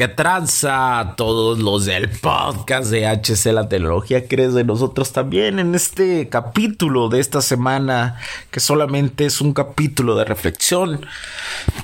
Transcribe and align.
¿Qué 0.00 0.08
tranza 0.08 1.12
todos 1.18 1.58
los 1.58 1.84
del 1.84 2.08
podcast 2.08 2.90
de 2.90 3.06
HC 3.06 3.52
La 3.52 3.68
Tecnología? 3.68 4.26
¿Crees 4.26 4.54
de 4.54 4.64
nosotros 4.64 5.12
también 5.12 5.58
en 5.58 5.74
este 5.74 6.30
capítulo 6.30 7.10
de 7.10 7.20
esta 7.20 7.42
semana? 7.42 8.18
Que 8.50 8.60
solamente 8.60 9.26
es 9.26 9.42
un 9.42 9.52
capítulo 9.52 10.16
de 10.16 10.24
reflexión. 10.24 11.04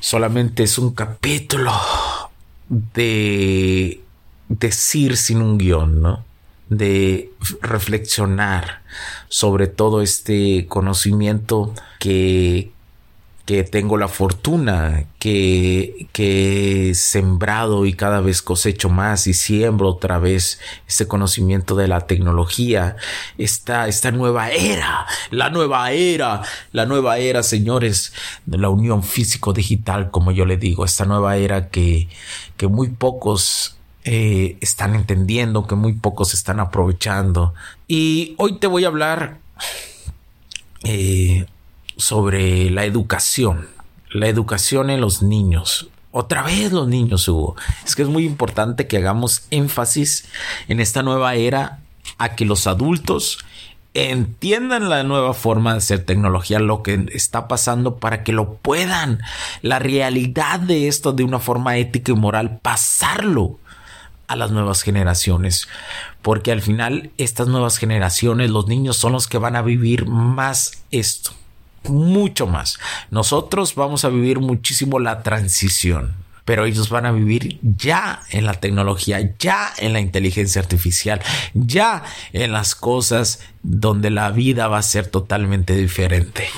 Solamente 0.01 0.63
es 0.63 0.79
un 0.79 0.95
capítulo 0.95 1.73
de 2.71 4.01
decir 4.49 5.19
sin 5.19 5.43
un 5.43 5.59
guion, 5.59 6.01
¿no? 6.01 6.25
De 6.71 7.31
reflexionar 7.61 8.81
sobre 9.29 9.67
todo 9.67 10.01
este 10.01 10.67
conocimiento 10.69 11.75
que, 12.01 12.71
que 13.47 13.63
tengo 13.63 13.97
la 13.97 14.09
fortuna, 14.09 15.05
que, 15.21 16.09
que 16.13 16.91
he 16.91 16.95
sembrado 16.95 17.87
y 17.87 17.93
cada 17.93 18.21
vez 18.21 18.43
cosecho 18.43 18.91
más 18.91 19.29
y 19.29 19.35
siembro 19.35 19.89
otra 19.89 20.19
vez 20.19 20.59
este 20.89 21.07
conocimiento 21.07 21.77
de 21.77 21.87
la 21.87 22.09
tecnología, 22.09 22.97
esta, 23.39 23.87
esta 23.87 24.11
nueva 24.11 24.51
era, 24.51 25.07
la 25.31 25.49
nueva 25.49 25.93
era, 25.93 26.43
la 26.73 26.87
nueva 26.87 27.19
era, 27.19 27.45
señores, 27.45 28.13
de 28.47 28.59
la 28.59 28.69
unión 28.69 29.05
físico-digital, 29.05 30.11
como 30.11 30.33
yo 30.33 30.45
le 30.45 30.57
digo, 30.57 30.85
esta 30.85 31.05
nueva 31.05 31.37
era 31.37 31.69
que, 31.69 32.09
que 32.57 32.67
muy 32.67 32.89
pocos 32.89 33.77
eh, 34.03 34.59
están 34.61 34.97
entendiendo, 34.97 35.69
que 35.69 35.77
muy 35.77 35.93
pocos 35.93 36.35
están 36.35 36.59
aprovechando. 36.59 37.55
Y 37.87 38.35
hoy 38.39 38.59
te 38.59 38.67
voy 38.67 38.85
a 38.85 38.89
hablar 38.89 39.39
eh, 40.83 41.47
sobre 41.97 42.71
la 42.71 42.85
educación, 42.85 43.69
la 44.11 44.29
educación 44.29 44.91
en 44.91 45.01
los 45.01 45.23
niños. 45.23 45.89
Otra 46.11 46.43
vez 46.43 46.73
los 46.73 46.89
niños, 46.89 47.29
Hugo. 47.29 47.57
Es 47.85 47.95
que 47.95 48.03
es 48.03 48.09
muy 48.09 48.25
importante 48.25 48.87
que 48.87 48.97
hagamos 48.97 49.43
énfasis 49.51 50.27
en 50.69 50.81
esta 50.81 51.03
nueva 51.03 51.35
era 51.35 51.81
a 52.19 52.35
que 52.37 52.45
los 52.45 52.67
adultos 52.67 53.39
entiendan 53.93 54.89
la 54.89 55.03
nueva 55.03 55.33
forma 55.33 55.73
de 55.73 55.79
hacer 55.79 56.05
tecnología, 56.05 56.59
lo 56.59 56.83
que 56.83 57.07
está 57.13 57.49
pasando 57.49 57.97
para 57.97 58.25
que 58.25 58.33
lo 58.33 58.55
puedan, 58.55 59.21
la 59.63 59.79
realidad 59.79 60.61
de 60.61 60.89
esto 60.89 61.13
de 61.13 61.25
una 61.25 61.39
forma 61.39 61.79
ética 61.79 62.13
y 62.13 62.15
moral, 62.15 62.61
pasarlo 62.61 63.59
a 64.27 64.37
las 64.37 64.51
nuevas 64.51 64.83
generaciones, 64.83 65.69
porque 66.21 66.53
al 66.53 66.61
final 66.61 67.11
estas 67.17 67.49
nuevas 67.49 67.79
generaciones, 67.79 68.51
los 68.51 68.67
niños 68.67 68.97
son 68.97 69.13
los 69.13 69.29
que 69.29 69.39
van 69.39 69.57
a 69.57 69.63
vivir 69.63 70.07
más 70.07 70.83
esto 70.91 71.33
mucho 71.89 72.47
más. 72.47 72.79
Nosotros 73.11 73.75
vamos 73.75 74.05
a 74.05 74.09
vivir 74.09 74.41
muchísimo 74.41 74.99
la 74.99 75.23
transición, 75.23 76.15
pero 76.47 76.65
ellos 76.65 76.89
van 76.89 77.07
a 77.07 77.13
vivir 77.13 77.59
ya 77.61 78.23
en 78.31 78.47
la 78.47 78.55
tecnología, 78.55 79.35
ya 79.39 79.73
en 79.79 79.93
la 79.93 80.01
inteligencia 80.01 80.63
artificial, 80.63 81.21
ya 81.55 82.05
en 82.33 82.53
las 82.53 82.75
cosas 82.75 83.41
donde 83.63 84.11
la 84.11 84.31
vida 84.31 84.69
va 84.69 84.79
a 84.79 84.83
ser 84.83 85.09
totalmente 85.09 85.75
diferente. 85.75 86.49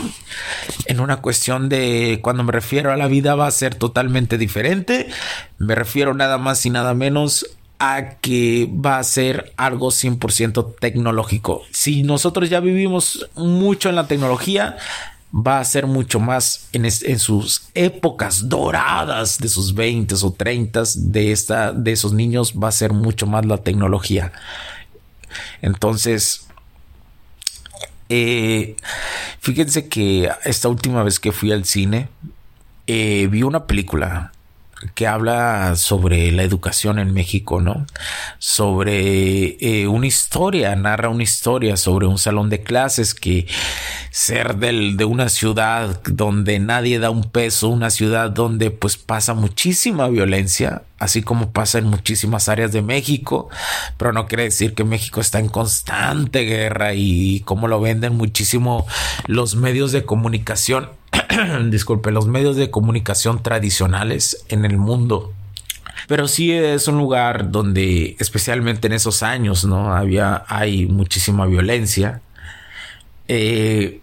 En 0.84 1.00
una 1.00 1.16
cuestión 1.16 1.70
de 1.70 2.20
cuando 2.22 2.44
me 2.44 2.52
refiero 2.52 2.92
a 2.92 2.96
la 2.96 3.06
vida 3.08 3.34
va 3.34 3.46
a 3.46 3.50
ser 3.50 3.74
totalmente 3.74 4.36
diferente, 4.36 5.08
me 5.56 5.74
refiero 5.74 6.12
nada 6.12 6.36
más 6.36 6.66
y 6.66 6.70
nada 6.70 6.92
menos 6.92 7.46
a 7.78 8.16
que 8.20 8.68
va 8.70 8.98
a 8.98 9.04
ser 9.04 9.52
algo 9.56 9.88
100% 9.88 10.76
tecnológico. 10.78 11.62
Si 11.70 12.02
nosotros 12.02 12.50
ya 12.50 12.60
vivimos 12.60 13.28
mucho 13.36 13.88
en 13.88 13.94
la 13.94 14.06
tecnología, 14.06 14.76
va 15.34 15.60
a 15.60 15.64
ser 15.64 15.86
mucho 15.86 16.20
más 16.20 16.68
en, 16.72 16.90
sus 16.90 17.68
épocas 17.74 18.48
doradas 18.48 19.38
de 19.38 19.48
sus 19.48 19.74
20 19.74 20.14
o 20.22 20.32
30 20.32 20.82
de, 20.96 21.72
de 21.76 21.92
esos 21.92 22.12
niños 22.12 22.54
va 22.54 22.68
a 22.68 22.72
ser 22.72 22.92
mucho 22.92 23.26
más 23.26 23.44
la 23.44 23.58
tecnología. 23.58 24.32
Entonces, 25.60 26.46
eh, 28.08 28.76
fíjense 29.40 29.88
que 29.88 30.30
esta 30.44 30.68
última 30.68 31.02
vez 31.02 31.20
que 31.20 31.32
fui 31.32 31.52
al 31.52 31.64
cine, 31.64 32.08
eh, 32.86 33.28
vi 33.30 33.42
una 33.42 33.66
película 33.66 34.32
que 34.94 35.06
habla 35.06 35.74
sobre 35.76 36.30
la 36.32 36.42
educación 36.42 36.98
en 36.98 37.12
México, 37.12 37.60
¿no? 37.60 37.86
Sobre 38.38 39.56
eh, 39.60 39.88
una 39.88 40.06
historia, 40.06 40.74
narra 40.76 41.08
una 41.08 41.22
historia 41.24 41.76
sobre 41.76 42.06
un 42.06 42.18
salón 42.18 42.48
de 42.48 42.62
clases 42.62 43.14
que 43.14 43.46
ser 44.10 44.56
del, 44.56 44.96
de 44.96 45.04
una 45.04 45.28
ciudad 45.28 46.00
donde 46.04 46.58
nadie 46.58 46.98
da 46.98 47.10
un 47.10 47.24
peso, 47.24 47.68
una 47.68 47.90
ciudad 47.90 48.30
donde 48.30 48.70
pues 48.70 48.96
pasa 48.96 49.34
muchísima 49.34 50.08
violencia, 50.08 50.82
así 50.98 51.22
como 51.22 51.50
pasa 51.50 51.78
en 51.78 51.86
muchísimas 51.86 52.48
áreas 52.48 52.72
de 52.72 52.82
México, 52.82 53.48
pero 53.96 54.12
no 54.12 54.26
quiere 54.26 54.44
decir 54.44 54.74
que 54.74 54.84
México 54.84 55.20
está 55.20 55.38
en 55.38 55.48
constante 55.48 56.40
guerra 56.40 56.94
y 56.94 57.40
como 57.40 57.68
lo 57.68 57.80
venden 57.80 58.16
muchísimo 58.16 58.86
los 59.26 59.56
medios 59.56 59.92
de 59.92 60.04
comunicación 60.04 60.90
disculpe, 61.70 62.10
los 62.10 62.26
medios 62.26 62.56
de 62.56 62.70
comunicación 62.70 63.42
tradicionales 63.42 64.44
en 64.48 64.64
el 64.64 64.76
mundo. 64.76 65.32
Pero 66.06 66.28
sí 66.28 66.52
es 66.52 66.88
un 66.88 66.98
lugar 66.98 67.50
donde, 67.50 68.16
especialmente 68.18 68.86
en 68.86 68.94
esos 68.94 69.22
años, 69.22 69.64
¿no? 69.64 69.94
Había, 69.94 70.44
hay 70.48 70.86
muchísima 70.86 71.46
violencia. 71.46 72.22
Eh, 73.26 74.00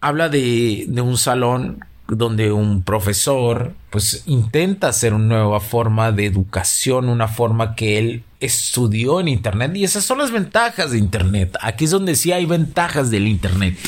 habla 0.00 0.28
de, 0.28 0.84
de 0.88 1.00
un 1.00 1.16
salón 1.16 1.84
donde 2.08 2.52
un 2.52 2.82
profesor 2.82 3.72
pues 3.88 4.24
intenta 4.26 4.88
hacer 4.88 5.14
una 5.14 5.38
nueva 5.38 5.60
forma 5.60 6.12
de 6.12 6.26
educación, 6.26 7.08
una 7.08 7.28
forma 7.28 7.74
que 7.74 7.98
él 7.98 8.24
estudió 8.40 9.20
en 9.20 9.28
internet 9.28 9.72
y 9.76 9.84
esas 9.84 10.04
son 10.04 10.18
las 10.18 10.30
ventajas 10.30 10.90
de 10.90 10.98
internet. 10.98 11.56
Aquí 11.62 11.84
es 11.84 11.90
donde 11.90 12.14
sí 12.16 12.32
hay 12.32 12.44
ventajas 12.44 13.10
del 13.10 13.26
internet 13.28 13.78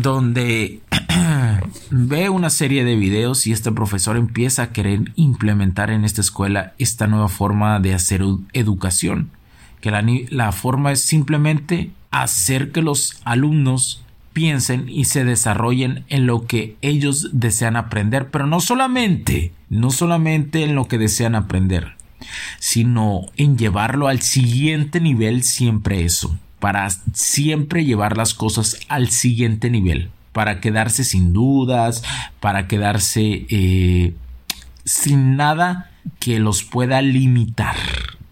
donde 0.00 0.80
ve 1.90 2.28
una 2.28 2.50
serie 2.50 2.84
de 2.84 2.96
videos 2.96 3.46
y 3.46 3.52
este 3.52 3.72
profesor 3.72 4.16
empieza 4.16 4.62
a 4.62 4.72
querer 4.72 5.12
implementar 5.16 5.90
en 5.90 6.04
esta 6.04 6.20
escuela 6.20 6.74
esta 6.78 7.06
nueva 7.06 7.28
forma 7.28 7.80
de 7.80 7.94
hacer 7.94 8.22
educación, 8.52 9.30
que 9.80 9.90
la, 9.90 10.04
la 10.30 10.52
forma 10.52 10.92
es 10.92 11.00
simplemente 11.00 11.90
hacer 12.10 12.72
que 12.72 12.82
los 12.82 13.20
alumnos 13.24 14.04
piensen 14.32 14.88
y 14.88 15.06
se 15.06 15.24
desarrollen 15.24 16.04
en 16.08 16.26
lo 16.26 16.46
que 16.46 16.76
ellos 16.80 17.30
desean 17.32 17.76
aprender, 17.76 18.30
pero 18.30 18.46
no 18.46 18.60
solamente, 18.60 19.52
no 19.68 19.90
solamente 19.90 20.62
en 20.64 20.74
lo 20.74 20.86
que 20.86 20.98
desean 20.98 21.34
aprender, 21.34 21.96
sino 22.58 23.22
en 23.36 23.58
llevarlo 23.58 24.08
al 24.08 24.22
siguiente 24.22 25.00
nivel 25.00 25.42
siempre 25.42 26.04
eso 26.04 26.38
para 26.60 26.88
siempre 27.12 27.84
llevar 27.84 28.16
las 28.16 28.34
cosas 28.34 28.78
al 28.88 29.10
siguiente 29.10 29.70
nivel, 29.70 30.10
para 30.32 30.60
quedarse 30.60 31.04
sin 31.04 31.32
dudas, 31.32 32.02
para 32.40 32.66
quedarse 32.68 33.46
eh, 33.50 34.14
sin 34.84 35.36
nada 35.36 35.90
que 36.18 36.38
los 36.38 36.62
pueda 36.64 37.02
limitar 37.02 37.76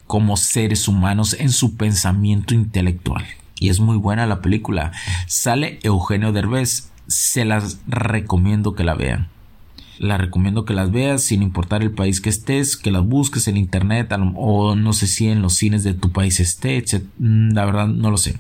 como 0.07 0.37
seres 0.37 0.89
humanos 0.89 1.37
en 1.39 1.51
su 1.51 1.77
pensamiento 1.77 2.55
intelectual. 2.55 3.25
Y 3.59 3.71
es 3.71 3.81
muy 3.81 3.97
buena 3.97 4.27
la 4.27 4.41
película. 4.41 4.93
Sale 5.27 5.79
Eugenio 5.83 6.33
Derbez. 6.33 6.91
Se 7.09 7.45
las 7.45 7.79
recomiendo 7.87 8.75
que 8.75 8.85
la 8.85 8.95
vean 8.95 9.29
la 9.99 10.19
recomiendo 10.19 10.65
que 10.65 10.75
las 10.75 10.91
veas 10.91 11.23
sin 11.23 11.43
importar 11.43 11.83
el 11.83 11.91
país 11.91 12.21
que 12.21 12.29
estés, 12.29 12.77
que 12.77 12.91
las 12.91 13.05
busques 13.05 13.49
en 13.49 13.57
internet 13.57 14.13
o 14.35 14.75
no 14.77 14.93
sé 14.93 15.07
si 15.07 15.29
en 15.29 15.43
los 15.43 15.55
cines 15.55 15.85
de 15.85 15.95
tu 15.95 16.13
país 16.13 16.41
esté, 16.41 16.85
mm, 17.19 17.53
la 17.53 17.65
verdad 17.65 17.89
no 17.89 18.11
lo 18.11 18.17
sé. 18.17 18.39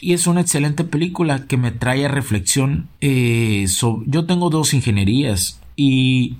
Y 0.00 0.12
es 0.12 0.26
una 0.26 0.42
excelente 0.42 0.84
película 0.84 1.46
que 1.46 1.56
me 1.56 1.70
trae 1.72 2.04
a 2.04 2.08
reflexión. 2.08 2.88
Eh, 3.00 3.66
yo 4.06 4.26
tengo 4.26 4.50
dos 4.50 4.74
ingenierías. 4.74 5.60
y 5.78 6.36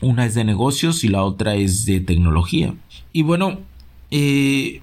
una 0.00 0.26
es 0.26 0.34
de 0.34 0.44
negocios 0.44 1.04
y 1.04 1.08
la 1.08 1.22
otra 1.22 1.54
es 1.54 1.84
de 1.84 2.00
tecnología. 2.00 2.74
Y 3.12 3.22
bueno, 3.22 3.58
eh, 4.10 4.80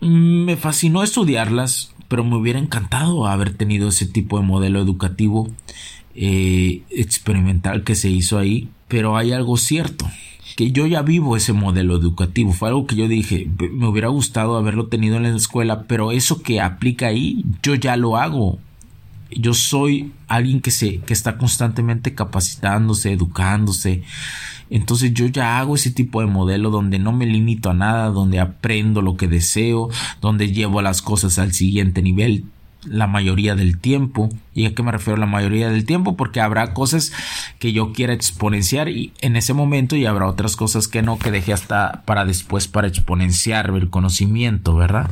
me 0.00 0.56
fascinó 0.56 1.02
estudiarlas, 1.02 1.94
pero 2.08 2.24
me 2.24 2.36
hubiera 2.36 2.58
encantado 2.58 3.26
haber 3.26 3.54
tenido 3.54 3.88
ese 3.88 4.06
tipo 4.06 4.38
de 4.38 4.46
modelo 4.46 4.80
educativo 4.80 5.48
eh, 6.14 6.82
experimental 6.90 7.84
que 7.84 7.94
se 7.94 8.08
hizo 8.08 8.38
ahí. 8.38 8.68
Pero 8.88 9.16
hay 9.16 9.32
algo 9.32 9.56
cierto, 9.56 10.08
que 10.56 10.70
yo 10.70 10.86
ya 10.86 11.02
vivo 11.02 11.36
ese 11.36 11.52
modelo 11.52 11.96
educativo. 11.96 12.52
Fue 12.52 12.68
algo 12.68 12.86
que 12.86 12.96
yo 12.96 13.08
dije, 13.08 13.48
me 13.72 13.88
hubiera 13.88 14.08
gustado 14.08 14.56
haberlo 14.56 14.86
tenido 14.86 15.16
en 15.16 15.24
la 15.24 15.36
escuela, 15.36 15.82
pero 15.82 16.12
eso 16.12 16.42
que 16.42 16.60
aplica 16.60 17.08
ahí, 17.08 17.44
yo 17.62 17.74
ya 17.74 17.96
lo 17.96 18.16
hago. 18.16 18.58
Yo 19.30 19.54
soy 19.54 20.12
alguien 20.28 20.60
que 20.60 20.70
se, 20.70 20.98
que 20.98 21.12
está 21.12 21.36
constantemente 21.36 22.14
capacitándose, 22.14 23.12
educándose, 23.12 24.04
entonces 24.70 25.14
yo 25.14 25.26
ya 25.26 25.58
hago 25.58 25.74
ese 25.74 25.90
tipo 25.90 26.20
de 26.20 26.26
modelo 26.26 26.70
donde 26.70 26.98
no 26.98 27.12
me 27.12 27.26
limito 27.26 27.70
a 27.70 27.74
nada, 27.74 28.08
donde 28.08 28.40
aprendo 28.40 29.02
lo 29.02 29.16
que 29.16 29.28
deseo, 29.28 29.88
donde 30.20 30.52
llevo 30.52 30.82
las 30.82 31.02
cosas 31.02 31.38
al 31.38 31.52
siguiente 31.52 32.02
nivel 32.02 32.44
la 32.88 33.06
mayoría 33.06 33.54
del 33.54 33.78
tiempo. 33.78 34.30
¿Y 34.54 34.66
a 34.66 34.74
qué 34.74 34.82
me 34.82 34.92
refiero 34.92 35.18
la 35.18 35.26
mayoría 35.26 35.68
del 35.68 35.84
tiempo? 35.84 36.16
Porque 36.16 36.40
habrá 36.40 36.72
cosas 36.72 37.12
que 37.58 37.72
yo 37.72 37.92
quiera 37.92 38.12
exponenciar 38.12 38.88
y 38.88 39.12
en 39.20 39.36
ese 39.36 39.52
momento 39.52 39.96
y 39.96 40.06
habrá 40.06 40.26
otras 40.26 40.56
cosas 40.56 40.88
que 40.88 41.02
no, 41.02 41.18
que 41.18 41.30
dejé 41.30 41.52
hasta 41.52 42.02
para 42.04 42.24
después 42.24 42.68
para 42.68 42.88
exponenciar 42.88 43.70
el 43.70 43.90
conocimiento, 43.90 44.76
¿verdad? 44.76 45.10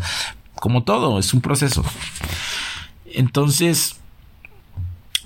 Como 0.55 0.85
todo, 0.85 1.19
es 1.19 1.35
un 1.35 1.41
proceso. 1.41 1.85
Entonces, 3.07 3.97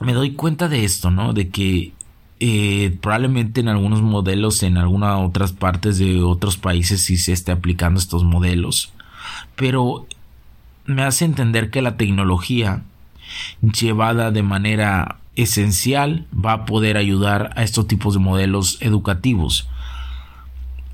me 0.01 0.13
doy 0.13 0.33
cuenta 0.33 0.69
de 0.69 0.85
esto, 0.85 1.11
¿no? 1.11 1.33
De 1.33 1.49
que 1.49 1.93
eh, 2.41 2.97
probablemente 3.01 3.61
en 3.61 3.69
algunos 3.69 4.03
modelos, 4.03 4.63
en 4.63 4.77
algunas 4.77 5.21
otras 5.21 5.53
partes 5.53 5.99
de 5.99 6.23
otros 6.23 6.57
países 6.57 7.03
sí 7.03 7.17
se 7.17 7.33
esté 7.33 7.53
aplicando 7.53 7.99
estos 7.99 8.25
modelos. 8.25 8.93
Pero 9.57 10.07
me 10.87 11.03
hace 11.03 11.25
entender 11.25 11.71
que 11.71 11.83
la 11.83 11.97
tecnología 11.97 12.83
llevada 13.61 14.31
de 14.31 14.43
manera 14.43 15.19
esencial 15.37 16.27
va 16.33 16.53
a 16.53 16.65
poder 16.65 16.97
ayudar 16.97 17.53
a 17.57 17.63
estos 17.63 17.87
tipos 17.87 18.15
de 18.15 18.21
modelos 18.21 18.79
educativos. 18.81 19.69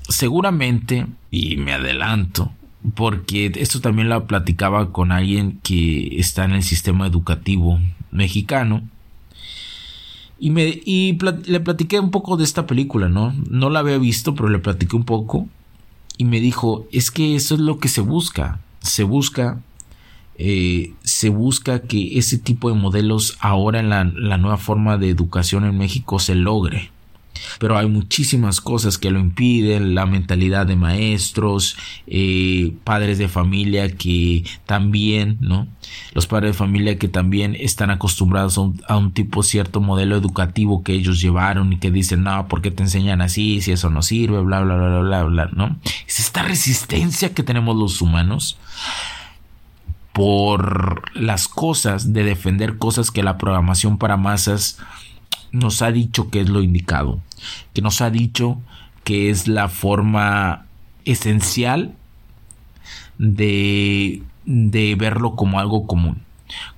Seguramente, 0.07 1.07
y 1.31 1.57
me 1.57 1.73
adelanto, 1.73 2.51
porque 2.93 3.51
esto 3.55 3.81
también 3.81 4.09
lo 4.09 4.27
platicaba 4.27 4.91
con 4.91 5.11
alguien 5.11 5.59
que 5.63 6.19
está 6.19 6.45
en 6.45 6.51
el 6.51 6.63
sistema 6.63 7.07
educativo 7.07 7.79
mexicano, 8.11 8.83
y, 10.39 10.49
me, 10.49 10.81
y 10.85 11.17
le 11.45 11.59
platiqué 11.59 11.99
un 11.99 12.11
poco 12.11 12.37
de 12.37 12.43
esta 12.43 12.67
película, 12.67 13.09
¿no? 13.09 13.33
No 13.49 13.69
la 13.69 13.79
había 13.79 13.97
visto, 13.97 14.35
pero 14.35 14.49
le 14.49 14.59
platiqué 14.59 14.95
un 14.95 15.05
poco. 15.05 15.47
Y 16.17 16.25
me 16.25 16.39
dijo, 16.39 16.85
es 16.91 17.11
que 17.11 17.35
eso 17.35 17.55
es 17.55 17.61
lo 17.61 17.79
que 17.79 17.87
se 17.87 18.01
busca. 18.01 18.59
Se 18.81 19.03
busca, 19.03 19.59
eh, 20.37 20.93
se 21.03 21.29
busca 21.29 21.79
que 21.79 22.17
ese 22.17 22.37
tipo 22.37 22.69
de 22.69 22.75
modelos 22.75 23.37
ahora 23.39 23.79
en 23.79 23.89
la, 23.89 24.03
la 24.03 24.37
nueva 24.37 24.57
forma 24.57 24.97
de 24.97 25.09
educación 25.09 25.65
en 25.65 25.77
México 25.77 26.19
se 26.19 26.35
logre 26.35 26.91
pero 27.59 27.77
hay 27.77 27.87
muchísimas 27.87 28.61
cosas 28.61 28.97
que 28.97 29.11
lo 29.11 29.19
impiden, 29.19 29.95
la 29.95 30.05
mentalidad 30.05 30.65
de 30.65 30.75
maestros, 30.75 31.77
eh, 32.07 32.73
padres 32.83 33.17
de 33.17 33.27
familia 33.27 33.95
que 33.95 34.43
también, 34.65 35.37
¿no? 35.39 35.67
Los 36.13 36.27
padres 36.27 36.51
de 36.51 36.57
familia 36.57 36.97
que 36.97 37.07
también 37.07 37.55
están 37.55 37.89
acostumbrados 37.89 38.57
a 38.87 38.97
un, 38.97 39.11
tipo 39.11 39.43
cierto 39.43 39.81
modelo 39.81 40.15
educativo 40.15 40.83
que 40.83 40.93
ellos 40.93 41.21
llevaron 41.21 41.73
y 41.73 41.77
que 41.77 41.91
dicen, 41.91 42.23
no, 42.23 42.47
¿por 42.47 42.61
qué 42.61 42.71
te 42.71 42.83
enseñan 42.83 43.21
así? 43.21 43.61
Si 43.61 43.71
eso 43.71 43.89
no 43.89 44.01
sirve, 44.01 44.41
bla, 44.41 44.61
bla, 44.61 44.75
bla, 44.75 44.99
bla, 44.99 45.23
bla, 45.23 45.49
¿no? 45.53 45.77
Es 46.07 46.19
esta 46.19 46.43
resistencia 46.43 47.33
que 47.33 47.43
tenemos 47.43 47.75
los 47.77 48.01
humanos 48.01 48.57
por 50.15 51.11
las 51.13 51.49
cosas, 51.49 52.13
de 52.13 52.23
defender 52.23 52.77
cosas 52.77 53.11
que 53.11 53.21
la 53.21 53.37
programación 53.37 53.97
para 53.97 54.15
masas 54.15 54.77
nos 55.51 55.81
ha 55.81 55.91
dicho 55.91 56.29
que 56.29 56.41
es 56.41 56.49
lo 56.49 56.61
indicado, 56.61 57.19
que 57.73 57.81
nos 57.81 58.01
ha 58.01 58.09
dicho 58.09 58.59
que 59.03 59.29
es 59.29 59.47
la 59.47 59.69
forma 59.69 60.65
esencial 61.05 61.93
de, 63.17 64.23
de 64.45 64.95
verlo 64.95 65.35
como 65.35 65.59
algo 65.59 65.87
común. 65.87 66.21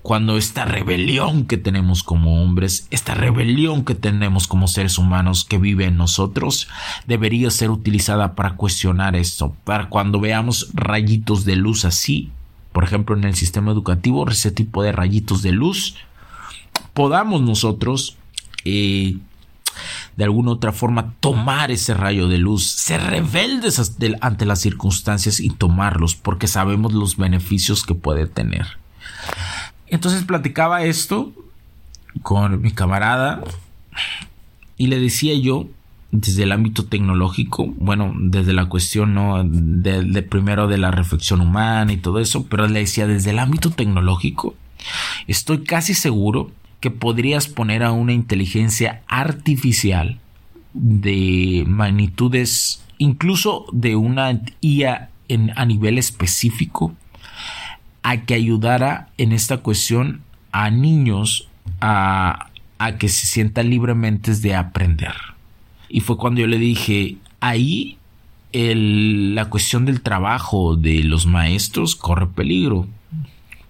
Cuando 0.02 0.38
esta 0.38 0.64
rebelión 0.64 1.46
que 1.46 1.58
tenemos 1.58 2.02
como 2.02 2.42
hombres, 2.42 2.88
esta 2.90 3.14
rebelión 3.14 3.84
que 3.84 3.96
tenemos 3.96 4.48
como 4.48 4.68
seres 4.68 4.98
humanos 4.98 5.44
que 5.44 5.58
vive 5.58 5.86
en 5.86 5.98
nosotros, 5.98 6.70
debería 7.06 7.52
ser 7.52 7.70
utilizada 7.70 8.34
para 8.34 8.56
cuestionar 8.56 9.16
esto, 9.16 9.56
para 9.66 9.90
cuando 9.90 10.20
veamos 10.20 10.70
rayitos 10.74 11.44
de 11.44 11.58
luz 11.58 11.84
así, 11.84 12.32
por 12.72 12.86
ejemplo 12.86 13.18
en 13.18 13.26
el 13.26 13.36
sistema 13.36 13.72
educativo, 13.72 14.30
ese 14.30 14.52
tipo 14.52 14.84
de 14.84 14.94
rayitos 14.94 15.42
de 15.42 15.52
luz, 15.52 15.96
podamos 16.94 17.42
nosotros 17.42 18.18
de 20.16 20.24
alguna 20.24 20.52
otra 20.52 20.72
forma 20.72 21.14
tomar 21.20 21.72
ese 21.72 21.94
rayo 21.94 22.28
de 22.28 22.40
luz, 22.40 22.68
ser 22.68 23.02
rebeldes 23.04 23.96
ante 24.22 24.46
las 24.46 24.60
circunstancias 24.60 25.40
y 25.40 25.50
tomarlos 25.50 26.16
porque 26.16 26.48
sabemos 26.48 26.94
los 26.94 27.18
beneficios 27.18 27.84
que 27.84 27.94
puede 27.94 28.26
tener. 28.26 28.66
Entonces 29.88 30.24
platicaba 30.24 30.84
esto 30.84 31.32
con 32.24 32.62
mi 32.62 32.72
camarada 32.72 33.44
y 34.78 34.88
le 34.88 35.00
decía 35.00 35.34
yo 35.36 35.68
desde 36.12 36.44
el 36.44 36.52
ámbito 36.52 36.86
tecnológico, 36.86 37.68
bueno, 37.78 38.14
desde 38.18 38.54
la 38.54 38.66
cuestión 38.66 39.14
no 39.14 39.44
de, 39.44 40.24
primero 40.24 40.68
de 40.68 40.78
la 40.78 40.90
reflexión 40.90 41.42
humana 41.42 41.92
y 41.92 41.98
todo 41.98 42.20
eso, 42.20 42.46
pero 42.48 42.68
le 42.68 42.80
decía 42.80 43.08
desde 43.08 43.32
el 43.32 43.40
ámbito 43.40 43.72
tecnológico, 43.72 44.56
estoy 45.28 45.64
casi 45.64 45.94
seguro 45.94 46.52
que 46.80 46.92
podrías 46.92 47.48
poner 47.48 47.84
a 47.84 47.92
una 47.92 48.14
inteligencia 48.14 49.02
artificial 49.08 50.20
de 50.74 51.64
magnitudes, 51.68 52.84
incluso 52.98 53.66
de 53.72 53.96
una 53.96 54.42
IA 54.62 55.10
a 55.56 55.66
nivel 55.66 55.98
específico, 55.98 56.94
a 58.04 58.22
que 58.22 58.36
ayudara 58.36 59.10
en 59.18 59.32
esta 59.32 59.58
cuestión 59.58 60.22
a 60.52 60.70
niños 60.70 61.50
a, 61.82 62.50
a 62.78 62.98
que 62.98 63.10
se 63.10 63.26
sientan 63.26 63.70
libremente 63.70 64.34
de 64.36 64.56
aprender. 64.56 65.14
Y 65.90 66.02
fue 66.02 66.18
cuando 66.18 66.42
yo 66.42 66.48
le 66.48 66.58
dije, 66.58 67.18
ahí 67.40 67.98
la 68.54 69.46
cuestión 69.46 69.86
del 69.86 70.02
trabajo 70.02 70.76
de 70.76 71.04
los 71.04 71.26
maestros 71.26 71.96
corre 71.96 72.28
peligro 72.28 72.88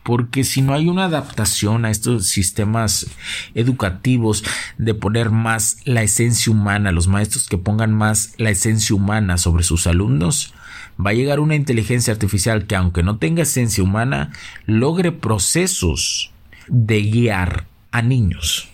porque 0.07 0.45
si 0.45 0.61
no 0.61 0.73
hay 0.73 0.87
una 0.87 1.03
adaptación 1.03 1.83
a 1.83 1.91
estos 1.91 2.27
sistemas 2.27 3.07
educativos 3.55 4.41
de 4.77 4.93
poner 4.93 5.31
más 5.31 5.79
la 5.83 6.01
esencia 6.01 6.49
humana, 6.49 6.93
los 6.93 7.09
maestros 7.09 7.49
que 7.49 7.57
pongan 7.57 7.93
más 7.93 8.33
la 8.37 8.49
esencia 8.49 8.95
humana 8.95 9.37
sobre 9.37 9.63
sus 9.63 9.85
alumnos, 9.85 10.53
va 10.97 11.09
a 11.09 11.13
llegar 11.13 11.41
una 11.41 11.55
inteligencia 11.55 12.13
artificial 12.13 12.67
que 12.67 12.77
aunque 12.77 13.03
no 13.03 13.17
tenga 13.17 13.43
esencia 13.43 13.83
humana, 13.83 14.31
logre 14.65 15.11
procesos 15.11 16.31
de 16.69 17.01
guiar 17.01 17.65
a 17.91 18.01
niños. 18.01 18.69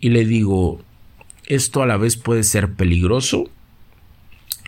Y 0.00 0.08
le 0.08 0.24
digo, 0.24 0.82
esto 1.46 1.84
a 1.84 1.86
la 1.86 1.96
vez 1.96 2.16
puede 2.16 2.42
ser 2.42 2.72
peligroso, 2.72 3.44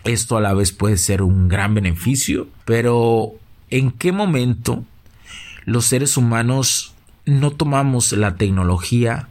esto 0.05 0.37
a 0.37 0.41
la 0.41 0.53
vez 0.53 0.71
puede 0.71 0.95
ser 0.95 1.23
un 1.23 1.49
gran 1.49 1.73
beneficio, 1.73 2.47
pero 2.63 3.33
¿en 3.69 3.91
qué 3.91 4.13
momento 4.13 4.85
los 5.65 5.85
seres 5.85 6.15
humanos 6.15 6.93
no 7.25 7.51
tomamos 7.51 8.11
la 8.11 8.35
tecnología 8.35 9.27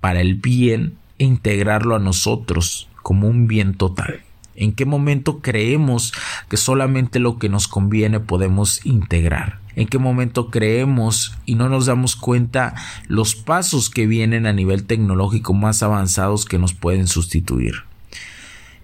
para 0.00 0.20
el 0.20 0.34
bien 0.34 0.94
e 1.18 1.24
integrarlo 1.24 1.96
a 1.96 2.00
nosotros 2.00 2.88
como 3.02 3.26
un 3.28 3.46
bien 3.46 3.74
total. 3.74 4.20
¿En 4.54 4.72
qué 4.72 4.84
momento 4.86 5.40
creemos 5.40 6.12
que 6.48 6.56
solamente 6.56 7.18
lo 7.18 7.38
que 7.38 7.48
nos 7.48 7.68
conviene 7.68 8.20
podemos 8.20 8.84
integrar? 8.84 9.58
¿En 9.74 9.86
qué 9.86 9.98
momento 9.98 10.50
creemos 10.50 11.36
y 11.44 11.54
no 11.54 11.68
nos 11.68 11.86
damos 11.86 12.16
cuenta 12.16 12.74
los 13.06 13.34
pasos 13.34 13.90
que 13.90 14.06
vienen 14.06 14.46
a 14.46 14.52
nivel 14.52 14.84
tecnológico 14.84 15.52
más 15.52 15.82
avanzados 15.82 16.46
que 16.46 16.58
nos 16.58 16.72
pueden 16.72 17.06
sustituir? 17.06 17.84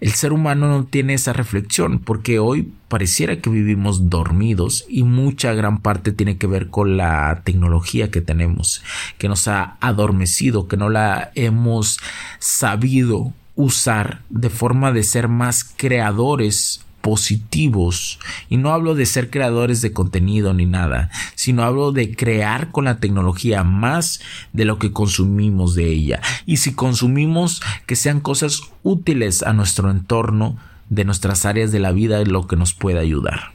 El 0.03 0.15
ser 0.15 0.33
humano 0.33 0.67
no 0.67 0.85
tiene 0.85 1.15
esa 1.15 1.33
reflexión 1.33 2.01
porque 2.01 2.41
hoy 2.41 2.73
pareciera 2.89 3.41
que 3.41 3.51
vivimos 3.51 4.11
dormidos 4.11 4.85
y 4.89 5.05
mucha 5.05 5.53
gran 5.53 5.79
parte 5.79 6.11
tiene 6.11 6.39
que 6.39 6.49
ver 6.49 6.71
con 6.71 6.97
la 6.97 7.43
tecnología 7.45 8.11
que 8.11 8.21
tenemos, 8.21 8.83
que 9.17 9.29
nos 9.29 9.47
ha 9.47 9.77
adormecido, 9.81 10.67
que 10.67 10.77
no 10.77 10.91
la 10.91 11.31
hemos 11.37 12.01
sabido 12.41 13.33
usar 13.55 14.23
de 14.29 14.51
forma 14.51 14.91
de 14.91 15.05
ser 15.05 15.29
más 15.29 15.63
creadores 15.63 16.85
positivos. 17.03 18.19
Y 18.49 18.57
no 18.57 18.73
hablo 18.73 18.95
de 18.95 19.05
ser 19.05 19.29
creadores 19.29 19.83
de 19.83 19.93
contenido 19.93 20.55
ni 20.55 20.65
nada, 20.65 21.11
sino 21.35 21.63
hablo 21.63 21.93
de 21.93 22.17
crear 22.17 22.71
con 22.71 22.87
la 22.87 22.99
tecnología 22.99 23.65
más 23.65 24.21
de 24.55 24.65
lo 24.65 24.79
que 24.79 24.93
consumimos 24.93 25.75
de 25.75 25.91
ella. 25.91 26.23
Y 26.47 26.57
si 26.57 26.73
consumimos 26.73 27.61
que 27.87 27.97
sean 27.97 28.21
cosas 28.21 28.63
útiles 28.83 29.43
a 29.43 29.53
nuestro 29.53 29.91
entorno, 29.91 30.57
de 30.93 31.07
nuestras 31.07 31.47
áreas 31.47 31.73
de 31.73 31.81
la 31.81 31.91
vida, 31.93 32.23
lo 32.25 32.47
que 32.47 32.57
nos 32.57 32.75
puede 32.75 32.99
ayudar. 32.99 33.52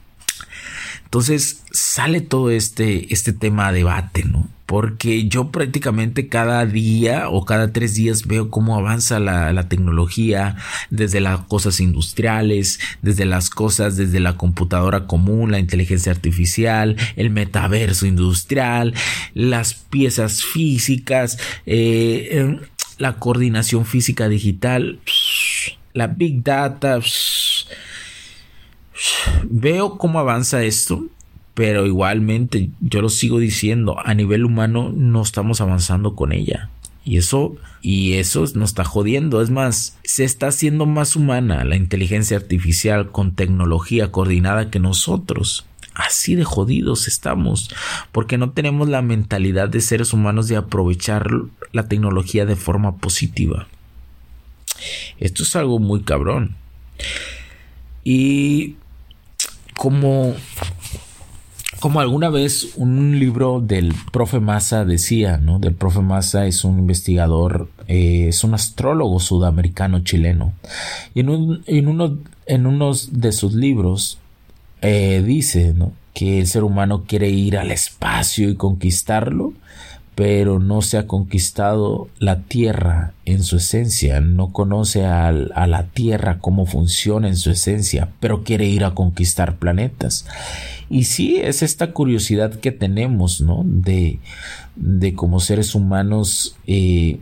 Entonces 1.07 1.63
sale 1.71 2.19
todo 2.19 2.51
este, 2.51 3.13
este 3.13 3.31
tema 3.31 3.67
a 3.67 3.71
debate, 3.71 4.25
¿no? 4.25 4.49
Porque 4.65 5.29
yo 5.29 5.51
prácticamente 5.51 6.27
cada 6.27 6.65
día 6.65 7.29
o 7.29 7.45
cada 7.45 7.71
tres 7.71 7.95
días 7.95 8.27
veo 8.27 8.49
cómo 8.49 8.75
avanza 8.75 9.17
la, 9.21 9.53
la, 9.53 9.69
tecnología, 9.69 10.57
desde 10.89 11.21
las 11.21 11.39
cosas 11.45 11.79
industriales, 11.79 12.81
desde 13.01 13.23
las 13.23 13.49
cosas, 13.49 13.95
desde 13.95 14.19
la 14.19 14.35
computadora 14.35 15.07
común, 15.07 15.51
la 15.51 15.59
inteligencia 15.59 16.11
artificial, 16.11 16.97
el 17.15 17.29
metaverso 17.29 18.05
industrial, 18.05 18.93
las 19.33 19.75
piezas 19.75 20.43
físicas, 20.43 21.37
eh, 21.65 22.59
la 22.97 23.13
coordinación 23.13 23.85
física 23.85 24.27
digital, 24.27 24.99
la 25.93 26.07
big 26.07 26.43
data 26.43 26.99
veo 29.43 29.97
cómo 29.97 30.19
avanza 30.19 30.63
esto, 30.63 31.05
pero 31.53 31.85
igualmente 31.85 32.69
yo 32.79 33.01
lo 33.01 33.09
sigo 33.09 33.39
diciendo, 33.39 33.97
a 34.03 34.13
nivel 34.13 34.45
humano 34.45 34.91
no 34.95 35.21
estamos 35.21 35.61
avanzando 35.61 36.15
con 36.15 36.31
ella. 36.31 36.69
Y 37.03 37.17
eso, 37.17 37.55
y 37.81 38.15
eso 38.15 38.41
nos 38.55 38.71
está 38.71 38.83
jodiendo. 38.83 39.41
Es 39.41 39.49
más, 39.49 39.97
se 40.03 40.25
está 40.25 40.47
haciendo 40.47 40.85
más 40.85 41.15
humana 41.15 41.63
la 41.63 41.77
inteligencia 41.77 42.35
artificial 42.35 43.11
con 43.11 43.33
tecnología 43.33 44.11
coordinada 44.11 44.69
que 44.69 44.79
nosotros. 44.79 45.65
Así 45.93 46.35
de 46.35 46.43
jodidos 46.43 47.07
estamos, 47.07 47.73
porque 48.11 48.37
no 48.37 48.51
tenemos 48.51 48.87
la 48.89 49.01
mentalidad 49.01 49.69
de 49.69 49.81
seres 49.81 50.13
humanos 50.13 50.47
de 50.47 50.57
aprovechar 50.57 51.31
la 51.71 51.87
tecnología 51.87 52.45
de 52.45 52.55
forma 52.55 52.97
positiva. 52.97 53.67
Esto 55.17 55.43
es 55.43 55.55
algo 55.55 55.79
muy 55.79 56.01
cabrón. 56.01 56.55
Y 58.03 58.75
como, 59.77 60.33
como 61.79 61.99
alguna 62.01 62.29
vez 62.29 62.73
un 62.75 63.19
libro 63.19 63.61
del 63.61 63.93
profe 64.11 64.39
Massa 64.39 64.83
decía, 64.83 65.37
¿no? 65.37 65.59
Del 65.59 65.75
profe 65.75 66.01
Massa 66.01 66.47
es 66.47 66.65
un 66.65 66.79
investigador, 66.79 67.69
eh, 67.87 68.25
es 68.27 68.43
un 68.43 68.53
astrólogo 68.53 69.19
sudamericano 69.19 69.99
chileno. 69.99 70.53
Y 71.13 71.21
en, 71.21 71.29
un, 71.29 71.63
en, 71.67 71.87
uno, 71.87 72.17
en 72.45 72.65
unos 72.65 73.21
de 73.21 73.31
sus 73.31 73.53
libros 73.53 74.17
eh, 74.81 75.23
dice, 75.25 75.73
¿no? 75.73 75.93
Que 76.13 76.39
el 76.39 76.47
ser 76.47 76.63
humano 76.63 77.03
quiere 77.07 77.29
ir 77.29 77.57
al 77.57 77.71
espacio 77.71 78.49
y 78.49 78.55
conquistarlo 78.55 79.53
pero 80.17 80.57
no 80.57 80.81
se 80.81 80.97
ha 80.97 81.05
conquistado 81.05 82.09
la 82.17 82.41
tierra 82.41 83.13
en 83.25 83.43
su 83.43 83.57
esencia, 83.57 84.19
no 84.19 84.51
conoce 84.51 85.05
a, 85.05 85.31
la 85.31 85.83
tierra 85.93 86.39
cómo 86.39 86.65
funciona 86.65 87.27
en 87.27 87.37
su 87.37 87.51
esencia, 87.51 88.09
pero 88.19 88.43
quiere 88.43 88.65
ir 88.65 88.83
a 88.83 88.95
conquistar 88.95 89.57
planetas. 89.57 90.25
Y 90.89 91.03
sí, 91.03 91.37
es 91.37 91.61
esta 91.61 91.91
curiosidad 91.91 92.51
que 92.55 92.71
tenemos, 92.71 93.41
¿no? 93.41 93.61
De, 93.63 94.19
como 95.15 95.39
seres 95.39 95.75
humanos 95.75 96.55
eh, 96.65 97.19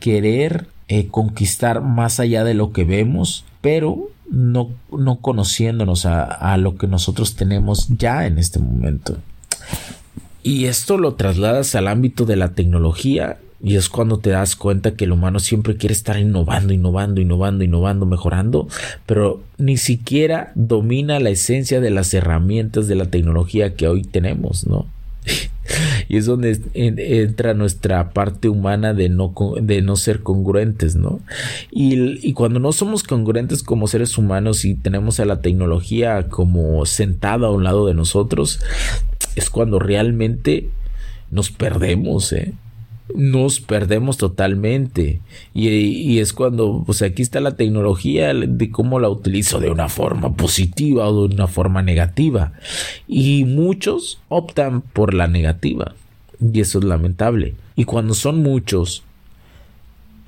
querer 0.00 0.66
eh, 0.88 1.08
conquistar 1.08 1.82
más 1.82 2.20
allá 2.20 2.42
de 2.42 2.54
lo 2.54 2.72
que 2.72 2.84
vemos, 2.84 3.44
pero 3.60 4.08
no, 4.30 4.70
no 4.90 5.16
conociéndonos 5.16 6.06
a, 6.06 6.22
a 6.22 6.56
lo 6.56 6.78
que 6.78 6.86
nosotros 6.86 7.36
tenemos 7.36 7.86
ya 7.98 8.24
en 8.26 8.38
este 8.38 8.60
momento. 8.60 9.18
Y 10.48 10.64
esto 10.64 10.96
lo 10.96 11.12
trasladas 11.12 11.74
al 11.74 11.88
ámbito 11.88 12.24
de 12.24 12.36
la 12.36 12.54
tecnología 12.54 13.36
y 13.62 13.76
es 13.76 13.90
cuando 13.90 14.18
te 14.18 14.30
das 14.30 14.56
cuenta 14.56 14.92
que 14.92 15.04
el 15.04 15.12
humano 15.12 15.40
siempre 15.40 15.76
quiere 15.76 15.92
estar 15.92 16.18
innovando, 16.18 16.72
innovando, 16.72 17.20
innovando, 17.20 17.64
innovando, 17.64 18.06
mejorando, 18.06 18.66
pero 19.04 19.42
ni 19.58 19.76
siquiera 19.76 20.52
domina 20.54 21.20
la 21.20 21.28
esencia 21.28 21.82
de 21.82 21.90
las 21.90 22.14
herramientas 22.14 22.88
de 22.88 22.94
la 22.94 23.04
tecnología 23.10 23.74
que 23.74 23.88
hoy 23.88 24.04
tenemos, 24.04 24.66
¿no? 24.66 24.86
y 26.08 26.16
es 26.16 26.24
donde 26.24 26.58
entra 26.72 27.52
nuestra 27.52 28.12
parte 28.14 28.48
humana 28.48 28.94
de 28.94 29.10
no, 29.10 29.34
de 29.60 29.82
no 29.82 29.96
ser 29.96 30.22
congruentes, 30.22 30.96
¿no? 30.96 31.20
Y, 31.70 32.26
y, 32.26 32.32
cuando 32.32 32.58
no 32.58 32.72
somos 32.72 33.02
congruentes 33.02 33.62
como 33.62 33.86
seres 33.86 34.16
humanos 34.16 34.64
y 34.64 34.74
tenemos 34.74 35.20
a 35.20 35.26
la 35.26 35.42
tecnología 35.42 36.28
como 36.30 36.86
sentada 36.86 37.48
a 37.48 37.50
un 37.50 37.64
lado 37.64 37.86
de 37.86 37.92
nosotros, 37.92 38.60
es 39.38 39.50
cuando 39.50 39.78
realmente 39.78 40.68
nos 41.30 41.50
perdemos, 41.50 42.32
¿eh? 42.32 42.52
Nos 43.14 43.60
perdemos 43.60 44.18
totalmente. 44.18 45.20
Y, 45.54 46.18
es 46.18 46.34
cuando, 46.34 46.82
pues 46.84 47.00
aquí 47.00 47.22
está 47.22 47.40
la 47.40 47.56
tecnología 47.56 48.34
de 48.34 48.70
cómo 48.70 49.00
la 49.00 49.08
utilizo 49.08 49.60
de 49.60 49.70
una 49.70 49.88
forma 49.88 50.34
positiva 50.34 51.08
o 51.08 51.26
de 51.26 51.34
una 51.34 51.46
forma 51.46 51.80
negativa. 51.80 52.52
Y 53.06 53.44
muchos 53.44 54.20
optan 54.28 54.82
por 54.82 55.14
la 55.14 55.26
negativa. 55.26 55.94
Y 56.40 56.60
eso 56.60 56.80
es 56.80 56.84
lamentable. 56.84 57.54
Y 57.76 57.84
cuando 57.84 58.12
son 58.12 58.42
muchos, 58.42 59.04